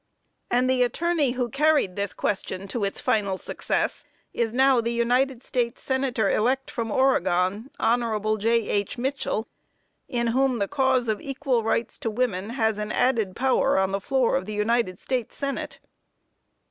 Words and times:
And 0.49 0.67
the 0.67 0.81
attorney, 0.81 1.33
who 1.33 1.47
carried 1.47 1.95
this 1.95 2.11
question 2.11 2.67
to 2.69 2.83
its 2.83 2.99
final 2.99 3.37
success, 3.37 4.03
is 4.33 4.51
now 4.51 4.81
the 4.81 4.91
United 4.91 5.43
States 5.43 5.83
senator 5.83 6.27
elect 6.27 6.71
from 6.71 6.89
Oregon, 6.89 7.69
Hon. 7.79 8.37
J.H. 8.39 8.97
Mitchell, 8.97 9.47
in 10.09 10.25
whom 10.33 10.57
the 10.57 10.67
cause 10.67 11.07
of 11.07 11.21
equal 11.21 11.61
rights 11.61 11.99
to 11.99 12.09
women 12.09 12.49
has 12.49 12.79
an 12.79 12.91
added 12.91 13.35
power 13.35 13.77
on 13.77 13.91
the 13.91 14.01
floor 14.01 14.35
of 14.35 14.47
the 14.47 14.55
United 14.55 14.99
States 14.99 15.35
Senate. 15.35 15.77